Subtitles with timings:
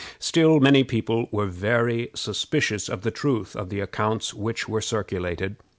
[0.17, 5.57] Still many people were very suspicious of the truth of the accounts which were circulated.